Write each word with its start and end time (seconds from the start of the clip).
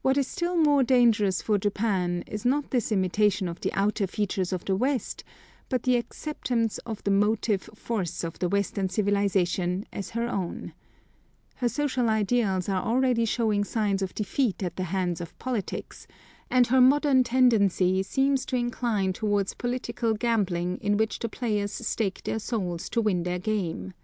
What 0.00 0.16
is 0.18 0.26
still 0.26 0.56
more 0.56 0.82
dangerous 0.82 1.42
for 1.42 1.56
Japan 1.56 2.24
is, 2.26 2.44
not 2.44 2.72
this 2.72 2.90
imitation 2.90 3.46
of 3.46 3.60
the 3.60 3.72
outer 3.72 4.08
features 4.08 4.52
of 4.52 4.64
the 4.64 4.74
West, 4.74 5.22
but 5.68 5.84
the 5.84 5.94
acceptance 5.94 6.78
of 6.78 7.04
the 7.04 7.12
motive 7.12 7.70
force 7.72 8.24
of 8.24 8.40
the 8.40 8.48
Western 8.48 8.88
civilisation 8.88 9.86
as 9.92 10.10
her 10.10 10.28
own. 10.28 10.72
Her 11.54 11.68
social 11.68 12.08
ideals 12.08 12.68
are 12.68 12.82
already 12.82 13.24
showing 13.24 13.62
signs 13.62 14.02
of 14.02 14.12
defeat 14.12 14.60
at 14.60 14.74
the 14.74 14.82
hands 14.90 15.20
of 15.20 15.38
politics, 15.38 16.08
and 16.50 16.66
her 16.66 16.80
modern 16.80 17.22
tendency 17.22 18.02
seems 18.02 18.44
to 18.46 18.56
incline 18.56 19.12
towards 19.12 19.54
political 19.54 20.14
gambling 20.14 20.78
in 20.78 20.96
which 20.96 21.20
the 21.20 21.28
players 21.28 21.70
stake 21.70 22.24
their 22.24 22.40
souls 22.40 22.88
to 22.90 23.00
win 23.00 23.22
their 23.22 23.38
game. 23.38 23.94